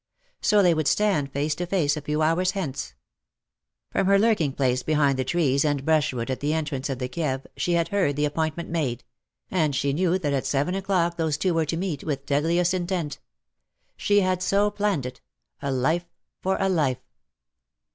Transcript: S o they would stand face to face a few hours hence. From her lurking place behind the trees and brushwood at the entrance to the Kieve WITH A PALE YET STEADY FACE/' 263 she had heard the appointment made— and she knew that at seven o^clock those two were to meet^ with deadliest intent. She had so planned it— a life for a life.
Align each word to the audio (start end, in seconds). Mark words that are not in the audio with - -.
S 0.41 0.51
o 0.53 0.63
they 0.63 0.73
would 0.73 0.87
stand 0.87 1.31
face 1.31 1.53
to 1.53 1.67
face 1.67 1.95
a 1.95 2.01
few 2.01 2.23
hours 2.23 2.53
hence. 2.53 2.95
From 3.91 4.07
her 4.07 4.17
lurking 4.17 4.51
place 4.51 4.81
behind 4.81 5.19
the 5.19 5.23
trees 5.23 5.63
and 5.63 5.85
brushwood 5.85 6.31
at 6.31 6.39
the 6.39 6.53
entrance 6.55 6.87
to 6.87 6.95
the 6.95 7.07
Kieve 7.07 7.23
WITH 7.23 7.27
A 7.27 7.29
PALE 7.29 7.43
YET 7.43 7.51
STEADY 7.51 7.59
FACE/' 7.59 7.65
263 7.65 7.71
she 7.75 7.75
had 7.75 7.87
heard 7.89 8.15
the 8.15 8.25
appointment 8.25 8.69
made— 8.71 9.03
and 9.51 9.75
she 9.75 9.93
knew 9.93 10.17
that 10.17 10.33
at 10.33 10.47
seven 10.47 10.73
o^clock 10.73 11.17
those 11.17 11.37
two 11.37 11.53
were 11.53 11.65
to 11.67 11.77
meet^ 11.77 12.03
with 12.03 12.25
deadliest 12.25 12.73
intent. 12.73 13.19
She 13.95 14.21
had 14.21 14.41
so 14.41 14.71
planned 14.71 15.05
it— 15.05 15.21
a 15.61 15.71
life 15.71 16.07
for 16.41 16.57
a 16.59 16.67
life. 16.67 17.03